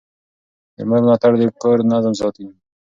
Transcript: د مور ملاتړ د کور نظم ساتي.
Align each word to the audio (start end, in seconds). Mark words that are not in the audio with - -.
د 0.75 0.77
مور 0.87 1.01
ملاتړ 1.05 1.31
د 1.39 1.43
کور 1.61 1.77
نظم 1.91 2.13
ساتي. 2.21 2.45